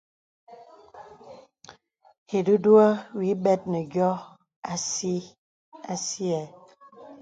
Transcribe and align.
Ìdùŋùhə 2.37 2.85
wì 3.17 3.27
bɛt 3.43 3.61
nə 3.71 3.79
yô 3.93 4.09
asìɛ. 5.93 6.41